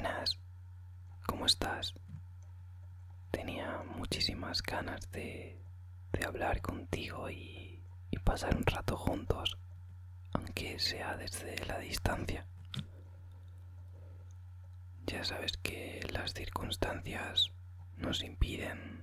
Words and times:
Buenas, 0.00 0.38
¿cómo 1.26 1.44
estás? 1.44 1.92
Tenía 3.32 3.82
muchísimas 3.96 4.62
ganas 4.62 5.10
de, 5.10 5.60
de 6.12 6.24
hablar 6.24 6.62
contigo 6.62 7.28
y, 7.28 7.82
y 8.08 8.18
pasar 8.20 8.56
un 8.56 8.64
rato 8.64 8.96
juntos, 8.96 9.58
aunque 10.34 10.78
sea 10.78 11.16
desde 11.16 11.66
la 11.66 11.80
distancia. 11.80 12.46
Ya 15.04 15.24
sabes 15.24 15.56
que 15.56 15.98
las 16.12 16.32
circunstancias 16.32 17.50
nos 17.96 18.22
impiden 18.22 19.02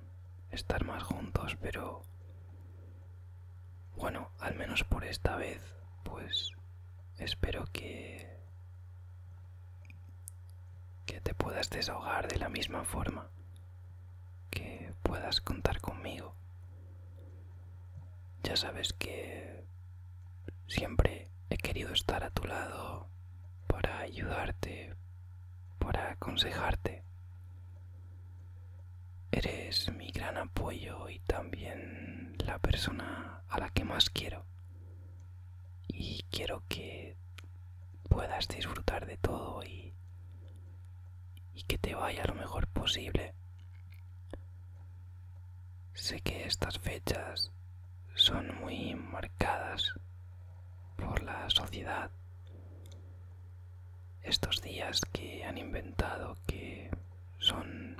estar 0.49 0.85
más 0.85 1.03
juntos, 1.03 1.57
pero 1.59 2.03
bueno, 3.97 4.31
al 4.39 4.55
menos 4.55 4.85
por 4.85 5.03
esta 5.03 5.35
vez, 5.35 5.61
pues 6.05 6.53
espero 7.17 7.65
que 7.73 8.34
que 11.05 11.21
te 11.21 11.33
puedas 11.33 11.69
desahogar 11.69 12.27
de 12.27 12.37
la 12.37 12.49
misma 12.49 12.83
forma, 12.83 13.29
que 14.49 14.93
puedas 15.03 15.41
contar 15.41 15.79
conmigo. 15.81 16.35
Ya 18.43 18.55
sabes 18.55 18.93
que 18.93 19.63
siempre 20.67 21.29
he 21.49 21.57
querido 21.57 21.93
estar 21.93 22.23
a 22.23 22.29
tu 22.31 22.43
lado 22.45 23.09
para 23.67 23.99
ayudarte, 23.99 24.95
para 25.79 26.11
aconsejarte. 26.11 27.03
Eres 29.31 29.91
mi 29.91 30.11
gran 30.11 30.37
apoyo 30.37 31.09
y 31.09 31.19
también 31.19 32.35
la 32.45 32.59
persona 32.59 33.43
a 33.49 33.59
la 33.59 33.69
que 33.69 33.83
más 33.83 34.09
quiero. 34.09 34.45
Y 35.87 36.23
quiero 36.29 36.63
que 36.67 37.17
puedas 38.09 38.47
disfrutar 38.47 39.05
de 39.05 39.17
todo 39.17 39.63
y, 39.63 39.94
y 41.55 41.63
que 41.63 41.77
te 41.77 41.95
vaya 41.95 42.23
lo 42.25 42.35
mejor 42.35 42.67
posible. 42.67 43.33
Sé 45.93 46.19
que 46.21 46.45
estas 46.45 46.77
fechas 46.77 47.51
son 48.13 48.59
muy 48.59 48.93
marcadas 48.95 49.93
por 50.97 51.23
la 51.23 51.49
sociedad. 51.49 52.11
Estos 54.21 54.61
días 54.61 55.01
que 55.13 55.45
han 55.45 55.57
inventado 55.57 56.35
que 56.45 56.91
son, 57.39 57.95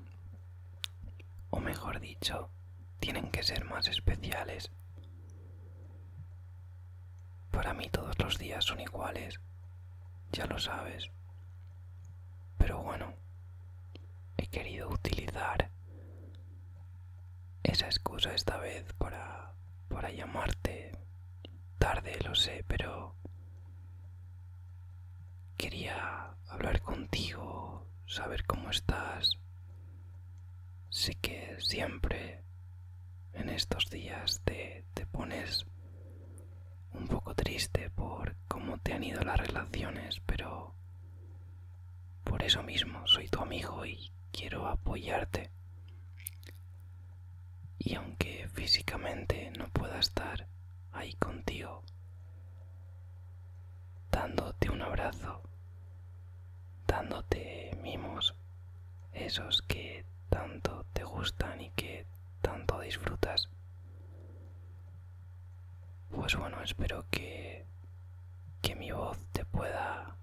o 1.52 1.60
mejor 1.60 2.00
dicho, 2.00 2.50
tienen 3.00 3.32
que 3.32 3.44
ser 3.44 3.64
más 3.66 3.88
especiales. 3.88 4.72
Para 7.52 7.74
mí 7.74 7.90
todos 7.90 8.18
los 8.20 8.38
días 8.38 8.66
son 8.66 8.82
iguales, 8.82 9.40
ya 10.32 10.46
lo 10.48 10.60
sabes. 10.60 11.10
Pero 12.58 12.82
bueno, 12.82 13.14
he 14.38 14.48
querido 14.48 14.90
utilizar 14.90 15.70
esa 17.64 17.86
excusa 17.88 18.34
esta 18.34 18.58
vez 18.58 18.86
para, 18.98 19.54
para 19.90 20.12
llamarte. 20.12 20.92
Tarde, 21.78 22.18
lo 22.24 22.34
sé, 22.36 22.64
pero 22.68 23.16
quería 25.58 26.36
hablar 26.48 26.82
contigo, 26.82 27.88
saber 28.08 28.46
cómo 28.46 28.70
estás. 28.70 29.38
Sé 30.90 31.16
que 31.16 31.58
siempre 31.60 32.44
en 33.34 33.50
estos 33.50 33.90
días 33.90 34.42
te, 34.44 34.86
te 34.94 35.06
pones 35.06 35.66
un 36.94 37.08
poco 37.08 37.36
triste 37.36 37.90
por 37.90 38.36
cómo 38.48 38.78
te 38.80 38.94
han 38.94 39.04
ido 39.04 39.22
las 39.24 39.38
relaciones, 39.40 40.22
pero 40.26 40.74
por 42.24 42.42
eso 42.44 42.64
mismo 42.64 43.06
soy 43.08 43.28
tu 43.28 43.42
amigo 43.42 43.85
apoyarte. 44.68 45.50
Y 47.78 47.96
aunque 47.96 48.48
físicamente 48.54 49.52
no 49.58 49.68
pueda 49.70 50.00
estar 50.00 50.48
ahí 50.92 51.14
contigo, 51.16 51.84
dándote 54.12 54.70
un 54.70 54.82
abrazo, 54.82 55.42
dándote 56.88 57.78
mimos, 57.82 58.36
esos 59.14 59.62
que 59.64 60.06
tanto 60.30 60.86
te 60.94 61.04
gustan 61.04 61.62
y 61.62 61.70
que 61.72 62.06
tanto 62.42 62.80
disfrutas. 62.80 63.50
Pues 66.12 66.36
bueno, 66.36 66.62
espero 66.64 67.06
que, 67.10 67.66
que 68.62 68.76
mi 68.76 68.92
voz 68.92 69.18
te 69.32 69.46
pueda 69.46 70.16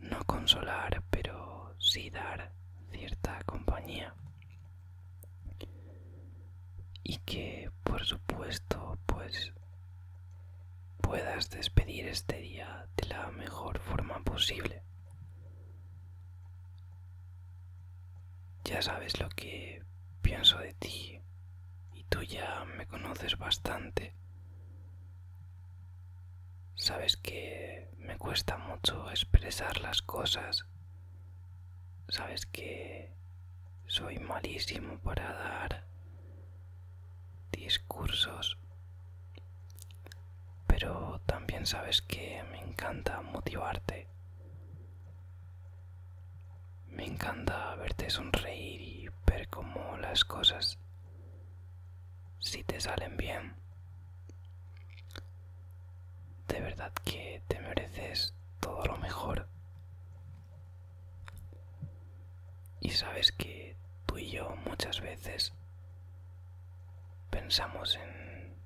no 0.00 0.24
consolar, 0.24 1.02
pero 1.10 1.57
sí 1.90 2.10
dar 2.10 2.52
cierta 2.90 3.40
compañía. 3.44 4.14
Y 7.02 7.16
que, 7.18 7.70
por 7.82 8.04
supuesto, 8.04 8.98
pues 9.06 9.52
puedas 11.00 11.48
despedir 11.50 12.06
este 12.08 12.36
día 12.38 12.86
de 12.96 13.08
la 13.08 13.30
mejor 13.30 13.78
forma 13.78 14.22
posible. 14.22 14.82
Ya 18.64 18.82
sabes 18.82 19.18
lo 19.18 19.30
que 19.30 19.82
pienso 20.20 20.58
de 20.58 20.74
ti 20.74 21.22
y 21.94 22.04
tú 22.04 22.22
ya 22.22 22.64
me 22.76 22.86
conoces 22.86 23.38
bastante. 23.38 24.14
Sabes 26.74 27.16
que 27.16 27.90
me 27.96 28.18
cuesta 28.18 28.58
mucho 28.58 29.10
expresar 29.10 29.80
las 29.80 30.02
cosas. 30.02 30.66
Sabes 32.08 32.46
que 32.46 33.12
soy 33.86 34.18
malísimo 34.18 34.98
para 34.98 35.32
dar 35.32 35.84
discursos. 37.52 38.58
Pero 40.66 41.20
también 41.26 41.66
sabes 41.66 42.02
que 42.02 42.42
me 42.50 42.60
encanta 42.60 43.20
motivarte. 43.22 44.08
Me 46.88 47.04
encanta 47.06 47.74
verte 47.76 48.10
sonreír 48.10 48.80
y 48.80 49.08
ver 49.26 49.48
cómo 49.48 49.96
las 49.98 50.24
cosas, 50.24 50.78
si 52.40 52.64
te 52.64 52.80
salen 52.80 53.16
bien, 53.16 53.54
de 56.48 56.60
verdad 56.60 56.92
que 57.04 57.42
te 57.48 57.60
mereces 57.60 58.34
todo 58.60 58.84
lo 58.86 58.96
mejor. 58.98 59.47
Y 62.88 62.90
sabes 62.90 63.32
que 63.32 63.76
tú 64.06 64.16
y 64.16 64.30
yo 64.30 64.56
muchas 64.64 65.02
veces 65.02 65.52
pensamos 67.28 67.96
en, 67.96 68.56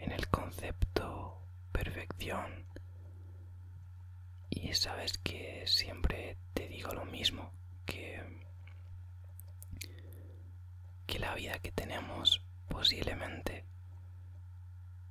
en 0.00 0.10
el 0.10 0.26
concepto 0.26 1.40
perfección. 1.70 2.66
Y 4.50 4.74
sabes 4.74 5.18
que 5.18 5.62
siempre 5.68 6.36
te 6.52 6.66
digo 6.66 6.92
lo 6.94 7.04
mismo, 7.04 7.52
que, 7.86 8.24
que 11.06 11.20
la 11.20 11.36
vida 11.36 11.60
que 11.60 11.70
tenemos 11.70 12.42
posiblemente 12.66 13.64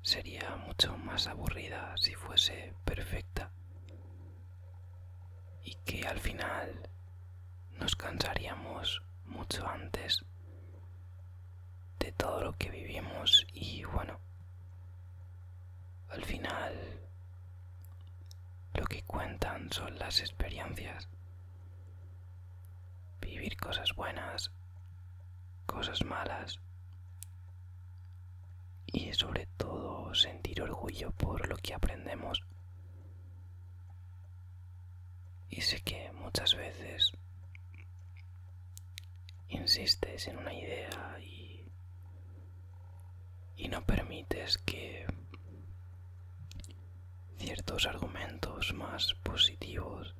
sería 0.02 0.58
mucho 0.58 0.98
más 0.98 1.28
aburrida 1.28 1.96
si 1.96 2.14
fuese 2.16 2.74
perfecta. 2.84 3.54
Y 5.64 5.76
que 5.86 6.06
al 6.06 6.20
final 6.20 6.90
antes 9.60 10.24
de 12.00 12.12
todo 12.14 12.44
lo 12.44 12.54
que 12.54 12.70
vivimos 12.70 13.46
y 13.54 13.84
bueno, 13.84 14.18
al 16.10 16.24
final 16.24 16.74
lo 18.74 18.86
que 18.86 19.03
cuentan 19.03 19.72
son 19.72 19.98
las 20.00 20.20
experiencias. 20.22 21.08
Vivir 23.20 23.58
cosas 23.58 23.94
buenas, 23.94 24.52
cosas 25.66 26.04
malas 26.06 26.59
y 28.86 29.14
sobre 29.14 29.47
todo 29.58 30.14
sentir 30.14 30.62
orgullo 30.62 31.12
por 31.12 31.47
lo 31.47 31.58
que 31.58 31.74
aprendemos. 31.74 32.42
Y 35.50 35.62
sé 35.62 35.82
que 35.82 36.12
muchas 36.14 36.56
veces 36.56 37.12
insistes 39.52 40.28
en 40.28 40.38
una 40.38 40.53
idea 40.53 41.18
y, 41.20 41.70
y 43.58 43.68
no 43.68 43.86
permites 43.86 44.58
que 44.58 45.06
ciertos 47.38 47.86
argumentos 47.86 48.74
más 48.74 49.14
positivos 49.16 50.16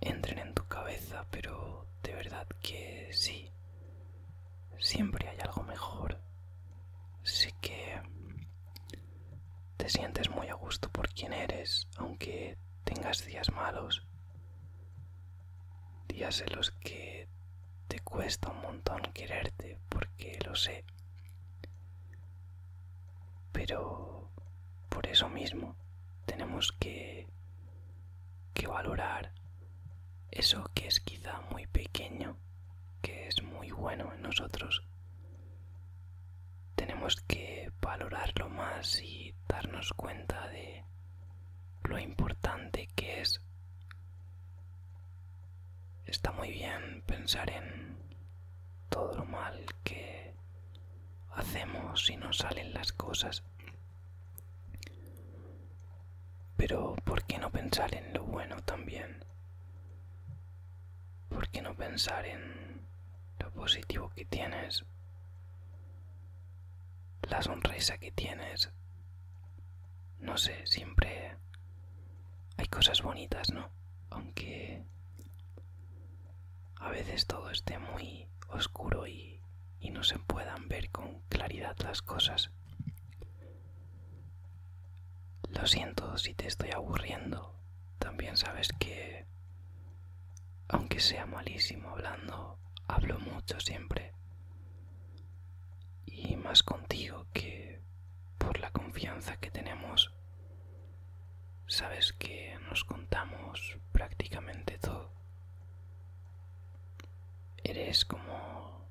entren 0.00 0.38
en 0.38 0.54
tu 0.54 0.66
cabeza, 0.66 1.26
pero 1.30 1.86
de 2.02 2.12
verdad 2.14 2.46
que 2.62 3.08
sí, 3.12 3.50
siempre 4.78 5.28
hay 5.28 5.38
algo 5.40 5.62
mejor. 5.62 6.20
Sé 7.22 7.52
que 7.60 8.00
te 9.76 9.88
sientes 9.88 10.28
muy 10.30 10.48
a 10.48 10.54
gusto 10.54 10.90
por 10.90 11.08
quien 11.08 11.32
eres, 11.32 11.88
aunque 11.96 12.58
tengas 12.84 13.24
días 13.24 13.50
malos 13.52 14.06
días 16.08 16.40
en 16.42 16.54
los 16.54 16.70
que 16.70 17.28
cuesta 18.04 18.50
un 18.50 18.60
montón 18.62 19.02
quererte, 19.12 19.78
porque 19.88 20.38
lo 20.44 20.54
sé. 20.54 20.84
Pero 23.52 24.30
por 24.88 25.06
eso 25.06 25.28
mismo 25.28 25.76
tenemos 26.26 26.72
que, 26.72 27.26
que 28.54 28.66
valorar 28.66 29.32
eso 30.30 30.70
que 30.74 30.88
es 30.88 31.00
quizá 31.00 31.40
muy 31.50 31.66
pequeño, 31.66 32.36
que 33.02 33.28
es 33.28 33.42
muy 33.42 33.70
bueno 33.70 34.12
en 34.14 34.22
nosotros. 34.22 34.82
Tenemos 36.74 37.16
que 37.16 37.70
valorarlo 37.80 38.48
más 38.48 39.00
y 39.02 39.34
darnos 39.46 39.92
cuenta 39.92 40.48
de 40.48 40.84
lo 41.84 41.98
importante 41.98 42.88
que 42.94 43.20
es. 43.20 43.40
Está 46.06 46.32
muy 46.32 46.50
bien 46.50 47.02
pensar 47.06 47.50
en 47.50 47.91
todo 48.92 49.14
lo 49.14 49.24
mal 49.24 49.64
que 49.82 50.34
hacemos 51.30 52.10
y 52.10 52.16
no 52.16 52.30
salen 52.32 52.74
las 52.74 52.92
cosas. 52.92 53.42
Pero 56.58 56.94
¿por 57.04 57.24
qué 57.24 57.38
no 57.38 57.50
pensar 57.50 57.94
en 57.94 58.12
lo 58.12 58.22
bueno 58.24 58.56
también? 58.62 59.24
¿Por 61.30 61.48
qué 61.48 61.62
no 61.62 61.74
pensar 61.74 62.26
en 62.26 62.86
lo 63.38 63.50
positivo 63.52 64.10
que 64.10 64.26
tienes? 64.26 64.84
La 67.22 67.40
sonrisa 67.40 67.96
que 67.96 68.12
tienes. 68.12 68.70
No 70.18 70.36
sé, 70.36 70.66
siempre 70.66 71.34
hay 72.58 72.66
cosas 72.66 73.00
bonitas, 73.00 73.50
¿no? 73.50 73.70
Aunque 74.10 74.84
a 76.76 76.90
veces 76.90 77.26
todo 77.26 77.50
esté 77.50 77.78
muy 77.78 78.28
oscuro 78.54 79.06
y, 79.06 79.40
y 79.80 79.90
no 79.90 80.02
se 80.04 80.18
puedan 80.18 80.68
ver 80.68 80.90
con 80.90 81.20
claridad 81.28 81.76
las 81.80 82.02
cosas. 82.02 82.50
Lo 85.48 85.66
siento 85.66 86.16
si 86.18 86.34
te 86.34 86.46
estoy 86.46 86.70
aburriendo. 86.70 87.54
También 87.98 88.36
sabes 88.36 88.68
que, 88.78 89.26
aunque 90.68 91.00
sea 91.00 91.26
malísimo 91.26 91.90
hablando, 91.90 92.58
hablo 92.88 93.18
mucho 93.18 93.60
siempre. 93.60 94.12
Y 96.06 96.36
más 96.36 96.62
contigo 96.62 97.26
que 97.32 97.80
por 98.38 98.58
la 98.60 98.70
confianza 98.70 99.36
que 99.36 99.50
tenemos. 99.50 100.12
Sabes 101.66 102.12
que 102.12 102.58
nos 102.68 102.84
contamos 102.84 103.78
prácticamente 103.92 104.78
todo. 104.78 105.01
Eres 107.74 108.04
como 108.04 108.86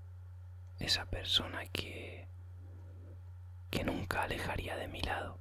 esa 0.79 1.05
persona 1.05 1.63
que 1.67 2.27
que 3.69 3.83
nunca 3.83 4.23
alejaría 4.23 4.75
de 4.75 4.87
mi 4.87 4.99
lado. 5.01 5.37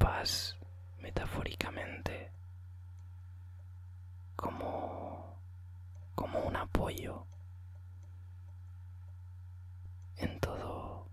Vas 0.00 0.56
metafóricamente 0.98 2.32
como 4.34 5.40
como 6.16 6.40
un 6.40 6.56
apoyo 6.56 7.24
en 10.16 10.40
todo 10.40 11.08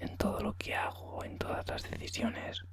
en 0.00 0.16
todo 0.16 0.40
lo 0.40 0.56
que 0.56 0.74
hago, 0.74 1.22
en 1.22 1.38
todas 1.38 1.64
las 1.68 1.88
decisiones. 1.88 2.64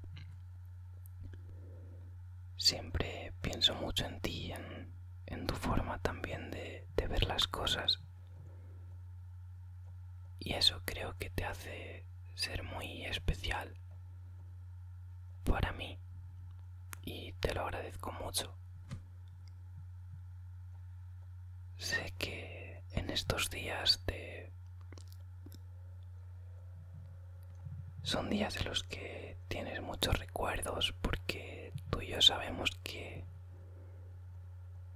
Siempre 2.57 3.33
pienso 3.39 3.75
mucho 3.75 4.07
en 4.07 4.19
ti, 4.21 4.51
en, 4.51 4.95
en 5.27 5.47
tu 5.47 5.55
forma 5.55 5.97
también 5.99 6.51
de, 6.51 6.85
ver 7.07 7.23
las 7.27 7.47
cosas. 7.47 7.99
Y 10.39 10.53
eso 10.53 10.81
creo 10.85 11.15
que 11.19 11.29
te 11.29 11.45
hace 11.45 12.03
ser 12.33 12.63
muy 12.63 13.05
especial 13.05 13.75
para 15.43 15.71
mí. 15.73 15.99
Y 17.03 17.33
te 17.33 17.53
lo 17.53 17.61
agradezco 17.61 18.11
mucho. 18.13 18.55
Sé 21.77 22.13
que 22.17 22.81
en 22.93 23.09
estos 23.11 23.49
días 23.49 24.03
de... 24.07 24.51
Son 28.01 28.29
días 28.29 28.55
en 28.57 28.65
los 28.65 28.83
que 28.83 29.37
tienes 29.47 29.81
muchos 29.81 30.17
recuerdos 30.17 30.93
porque 31.01 31.73
tú 31.89 32.01
y 32.01 32.07
yo 32.07 32.21
sabemos 32.21 32.71
que 32.83 33.25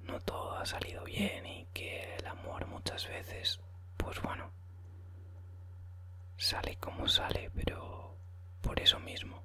no 0.10 0.20
todo 0.22 0.58
ha 0.58 0.66
salido 0.66 1.04
bien 1.04 1.46
y 1.46 1.66
que 1.74 2.16
el 2.16 2.28
amor 2.28 2.66
muchas 2.68 3.08
veces, 3.08 3.60
pues 3.98 4.22
bueno, 4.22 4.52
sale 6.38 6.78
como 6.78 7.08
sale, 7.08 7.52
pero 7.54 8.18
por 8.62 8.80
eso 8.80 9.00
mismo 9.00 9.44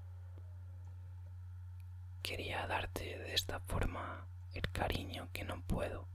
quería 2.22 2.66
darte 2.66 3.18
de 3.18 3.34
esta 3.34 3.60
forma 3.60 4.26
el 4.54 4.62
cariño 4.72 5.28
que 5.32 5.44
no 5.44 5.60
puedo. 5.62 6.06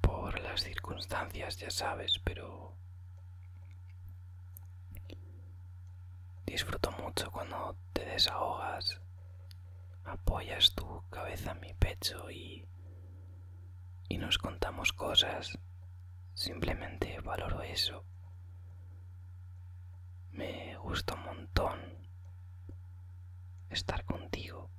Por 0.00 0.38
las 0.40 0.62
circunstancias, 0.62 1.56
ya 1.58 1.70
sabes, 1.70 2.18
pero 2.22 2.74
disfruto 6.44 6.90
mucho 6.92 7.30
cuando 7.30 7.76
te 7.92 8.04
desahogas, 8.04 9.00
apoyas 10.04 10.74
tu 10.74 11.02
cabeza 11.10 11.52
en 11.52 11.60
mi 11.60 11.74
pecho 11.74 12.30
y, 12.30 12.66
y 14.08 14.18
nos 14.18 14.38
contamos 14.38 14.92
cosas. 14.92 15.58
Simplemente 16.34 17.20
valoro 17.20 17.62
eso. 17.62 18.04
Me 20.32 20.76
gusta 20.78 21.14
un 21.14 21.24
montón 21.24 21.80
estar 23.70 24.04
contigo. 24.04 24.70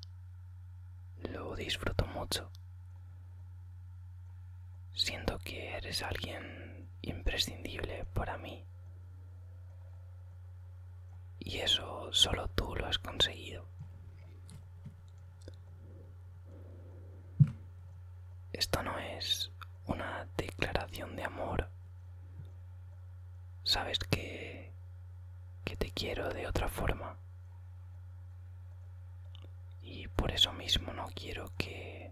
Lo 1.18 1.56
disfruto 1.56 2.06
mucho. 2.08 2.52
Siento 4.94 5.38
que 5.40 5.76
eres 5.76 6.02
alguien 6.04 6.90
imprescindible 7.02 8.06
para 8.14 8.38
mí. 8.38 8.66
Y 11.40 11.58
eso 11.60 12.12
solo 12.12 12.48
tú 12.50 12.76
lo 12.76 12.88
has 12.88 12.98
conseguido. 12.98 13.68
Esto 18.54 18.82
no 18.84 18.98
es 19.18 19.52
una 19.86 20.28
declaración 20.38 21.16
de 21.16 21.24
amor. 21.24 21.70
Sabes 23.64 24.00
que, 24.00 24.74
que 25.64 25.76
te 25.76 25.92
quiero 25.92 26.30
de 26.30 26.48
otra 26.48 26.68
forma. 26.70 27.18
Y 29.82 30.08
por 30.10 30.32
eso 30.32 30.52
mismo 30.54 30.94
no 30.94 31.08
quiero 31.16 31.52
que 31.58 32.12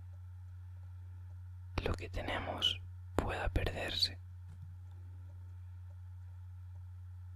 lo 1.84 1.94
que 1.94 2.10
tenemos 2.10 2.80
pueda 3.16 3.50
perderse. 3.50 4.18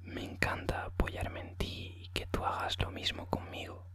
Me 0.02 0.24
encanta 0.24 0.86
apoyarme 0.86 1.42
en 1.42 1.56
ti 1.58 1.98
y 2.02 2.08
que 2.10 2.28
tú 2.28 2.44
hagas 2.46 2.80
lo 2.82 2.92
mismo 2.92 3.26
conmigo. 3.28 3.86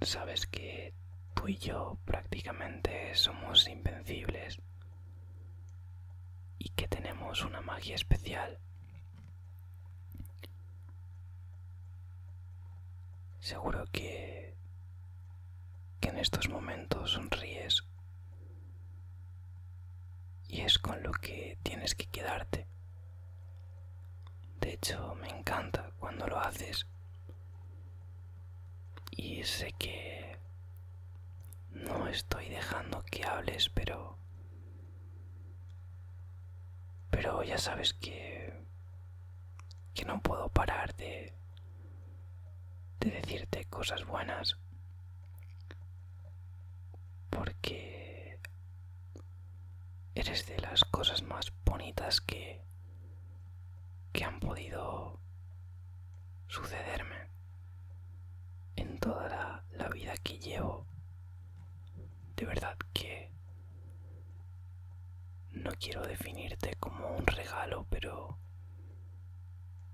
Sabes 0.00 0.46
que 0.46 0.94
tú 1.38 1.46
y 1.48 1.56
yo 1.56 1.98
prácticamente 2.04 3.14
somos 3.14 3.68
invencibles 3.68 4.60
y 6.58 6.70
que 6.70 6.88
tenemos 6.88 7.44
una 7.44 7.60
magia 7.60 7.94
especial. 7.94 8.58
Seguro 13.38 13.84
que, 13.92 14.56
que 16.00 16.08
en 16.08 16.18
estos 16.18 16.48
momentos 16.48 17.12
sonríes 17.12 17.84
y 20.48 20.62
es 20.62 20.78
con 20.78 21.00
lo 21.04 21.12
que 21.12 21.56
tienes 21.62 21.94
que 21.94 22.06
quedarte. 22.06 22.66
De 24.60 24.72
hecho, 24.72 25.14
me 25.14 25.28
encanta 25.28 25.92
cuando 25.98 26.26
lo 26.26 26.40
haces. 26.40 26.86
Y 29.12 29.44
sé 29.44 29.72
que 29.78 30.38
no 31.84 32.08
estoy 32.08 32.48
dejando 32.48 33.02
que 33.04 33.24
hables, 33.24 33.68
pero... 33.70 34.18
Pero 37.10 37.42
ya 37.42 37.58
sabes 37.58 37.94
que... 37.94 38.52
que 39.94 40.04
no 40.04 40.20
puedo 40.22 40.48
parar 40.48 40.94
de... 40.96 41.34
de 43.00 43.10
decirte 43.10 43.64
cosas 43.66 44.04
buenas. 44.04 44.56
Porque... 47.30 48.38
eres 50.14 50.46
de 50.46 50.58
las 50.58 50.84
cosas 50.84 51.22
más 51.22 51.52
bonitas 51.64 52.20
que... 52.20 52.62
que 54.12 54.24
han 54.24 54.40
podido 54.40 55.20
sucederme 56.48 57.28
en 58.76 58.98
toda 58.98 59.28
la, 59.28 59.64
la 59.72 59.88
vida 59.88 60.14
que 60.22 60.38
de 62.38 62.46
verdad 62.46 62.76
que 62.92 63.32
no 65.50 65.72
quiero 65.72 66.02
definirte 66.02 66.76
como 66.76 67.08
un 67.16 67.26
regalo, 67.26 67.84
pero 67.90 68.38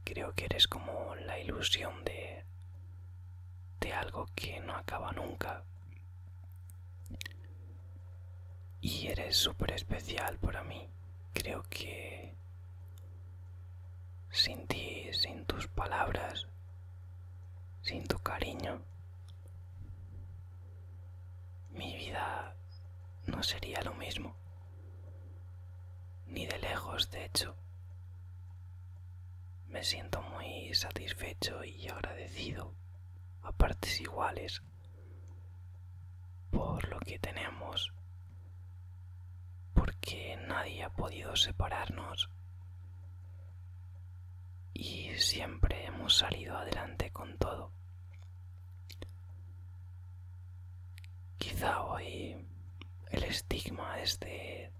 creo 0.04 0.34
que 0.34 0.44
eres 0.44 0.68
como 0.68 1.14
la 1.14 1.38
ilusión 1.38 2.04
de 2.04 2.44
de 3.80 3.92
algo 3.94 4.26
que 4.34 4.60
no 4.60 4.76
acaba 4.76 5.12
nunca. 5.12 5.64
Y 8.82 9.06
eres 9.08 9.36
súper 9.36 9.72
especial 9.72 10.38
para 10.38 10.62
mí. 10.62 10.86
Creo 11.32 11.62
que 11.70 12.34
sin 14.30 14.66
ti, 14.66 15.08
sin 15.12 15.46
tus 15.46 15.66
palabras, 15.68 16.46
sin 17.80 18.04
tu 18.04 18.18
cariño, 18.18 18.82
no 23.26 23.42
sería 23.42 23.80
lo 23.82 23.94
mismo. 23.94 24.36
Ni 26.26 26.46
de 26.46 26.58
lejos, 26.58 27.10
de 27.10 27.24
hecho. 27.24 27.56
Me 29.66 29.82
siento 29.82 30.22
muy 30.22 30.72
satisfecho 30.74 31.64
y 31.64 31.88
agradecido 31.88 32.74
a 33.42 33.52
partes 33.52 34.00
iguales 34.00 34.62
por 36.50 36.88
lo 36.88 37.00
que 37.00 37.18
tenemos, 37.18 37.92
porque 39.74 40.36
nadie 40.46 40.84
ha 40.84 40.90
podido 40.90 41.34
separarnos 41.34 42.30
y 44.72 45.14
siempre 45.16 45.86
hemos 45.86 46.16
salido 46.16 46.56
adelante 46.56 47.10
con 47.10 47.36
todo. 47.38 47.72
Quizá 51.64 51.80
hoy 51.80 52.36
el 53.10 53.22
estigma 53.24 53.98
es 53.98 54.20
de 54.20 54.70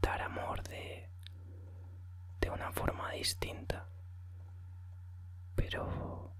dar 0.00 0.22
amor 0.22 0.62
de, 0.62 1.06
de 2.40 2.48
una 2.48 2.72
forma 2.72 3.10
distinta. 3.10 3.86
Pero 5.54 6.32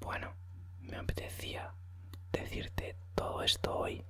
bueno, 0.00 0.32
me 0.80 0.96
apetecía 0.96 1.70
decirte 2.32 2.96
todo 3.14 3.42
esto 3.42 3.76
hoy, 3.76 4.02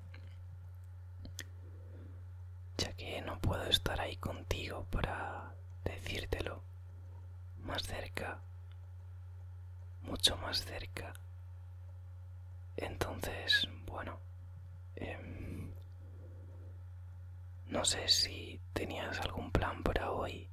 ya 2.79 2.93
que 2.93 3.21
no 3.23 3.41
puedo 3.41 3.65
estar 3.65 4.01
ahí 4.01 4.15
contigo 4.19 4.87
para 4.93 5.57
decírtelo 5.83 6.63
más 7.65 7.83
cerca, 7.83 8.39
mucho 10.03 10.37
más 10.37 10.65
cerca. 10.65 11.13
Entonces, 12.77 13.67
bueno, 13.87 14.21
em, 14.97 15.73
no 17.67 17.85
sé 17.85 18.09
si 18.09 18.61
tenías 18.73 19.21
algún 19.21 19.51
plan 19.51 19.83
para 19.83 20.11
hoy. 20.11 20.49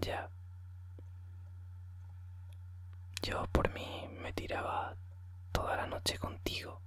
Ya. 0.00 0.28
Yo 3.22 3.44
por 3.52 3.72
mí 3.72 4.08
me 4.20 4.32
tiraba 4.32 4.96
toda 5.52 5.76
la 5.76 5.86
noche 5.86 6.18
contigo, 6.18 6.80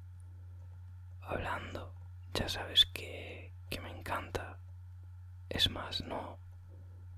hablando. 1.22 1.94
Ya 2.34 2.48
sabes 2.48 2.86
que, 2.88 3.52
que 3.70 3.80
me 3.82 3.90
encanta. 3.90 4.60
Es 5.50 5.70
más, 5.72 6.02
no, 6.02 6.38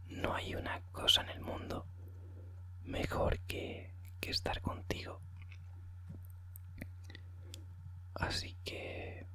no 0.08 0.34
hay 0.34 0.56
una 0.56 0.82
cosa 0.92 1.22
en 1.22 1.30
el 1.30 1.42
mundo 1.42 1.86
mejor 2.84 3.40
que, 3.42 3.94
que 4.20 4.32
estar 4.32 4.62
contigo. 4.62 5.22
Así 8.20 8.56
que, 8.64 9.26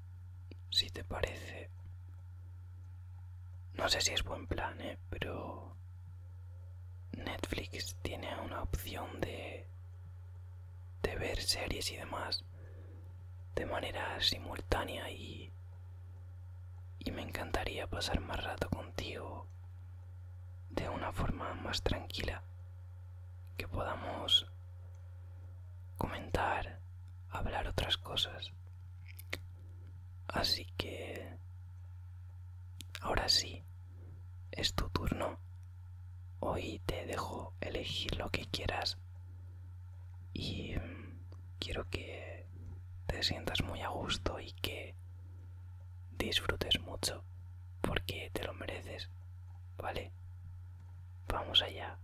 si 0.70 0.90
te 0.90 1.04
parece, 1.04 1.70
no 3.74 3.88
sé 3.88 4.00
si 4.00 4.12
es 4.12 4.22
buen 4.22 4.46
plan, 4.46 4.80
¿eh? 4.80 4.98
pero 5.10 5.76
Netflix 7.12 7.96
tiene 8.02 8.28
una 8.40 8.62
opción 8.62 9.20
de, 9.20 9.66
de 11.02 11.16
ver 11.16 11.40
series 11.40 11.90
y 11.92 11.96
demás 11.96 12.44
de 13.54 13.66
manera 13.66 14.20
simultánea 14.20 15.10
y, 15.10 15.52
y 16.98 17.10
me 17.10 17.22
encantaría 17.22 17.86
pasar 17.86 18.20
más 18.20 18.42
rato 18.42 18.68
contigo 18.68 19.46
de 20.70 20.88
una 20.88 21.12
forma 21.12 21.54
más 21.54 21.82
tranquila, 21.82 22.42
que 23.56 23.68
podamos 23.68 24.46
comentar, 25.96 26.80
hablar 27.30 27.68
otras 27.68 27.96
cosas. 27.96 28.52
Así 30.34 30.66
que... 30.76 31.38
Ahora 33.00 33.28
sí, 33.28 33.62
es 34.50 34.74
tu 34.74 34.90
turno. 34.90 35.38
Hoy 36.40 36.80
te 36.86 37.06
dejo 37.06 37.54
elegir 37.60 38.16
lo 38.16 38.28
que 38.30 38.44
quieras. 38.46 38.98
Y 40.32 40.74
mm, 40.74 41.20
quiero 41.60 41.88
que 41.88 42.46
te 43.06 43.22
sientas 43.22 43.62
muy 43.62 43.80
a 43.82 43.88
gusto 43.90 44.40
y 44.40 44.52
que 44.54 44.96
disfrutes 46.18 46.80
mucho 46.80 47.22
porque 47.80 48.30
te 48.32 48.42
lo 48.42 48.54
mereces, 48.54 49.10
¿vale? 49.76 50.10
Vamos 51.28 51.62
allá. 51.62 51.96